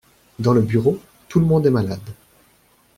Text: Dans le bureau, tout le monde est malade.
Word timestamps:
Dans 0.39 0.55
le 0.55 0.61
bureau, 0.63 0.99
tout 1.27 1.39
le 1.39 1.45
monde 1.45 1.67
est 1.67 1.69
malade. 1.69 2.09